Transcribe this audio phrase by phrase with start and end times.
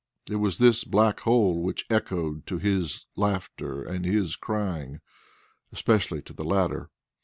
[0.27, 4.99] It was this black hole which echoed to his laughter and his crying,
[5.71, 6.89] especially to the latter.